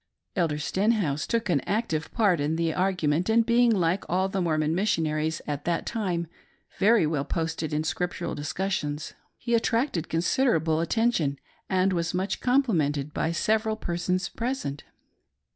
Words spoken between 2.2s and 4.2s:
in the argu ment, and being, like